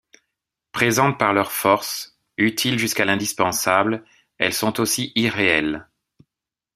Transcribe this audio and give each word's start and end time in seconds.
Présentes 0.71 1.19
par 1.19 1.31
leur 1.31 1.51
Force, 1.51 2.17
Utiles 2.39 2.79
jusqu'à 2.79 3.05
l'Indispensable; 3.05 4.03
elles 4.39 4.51
sont 4.55 4.79
aussi 4.79 5.11
Irréelles. 5.13 5.87